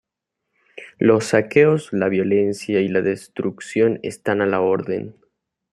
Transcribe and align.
Los 0.97 1.25
saqueos, 1.25 1.93
la 1.93 2.09
violencia 2.09 2.81
y 2.81 2.87
la 2.87 3.03
destrucción 3.03 3.99
están 4.01 4.41
a 4.41 4.47
la 4.47 4.59
orden. 4.59 5.15